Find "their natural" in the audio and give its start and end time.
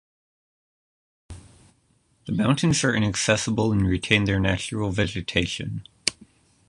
4.25-4.89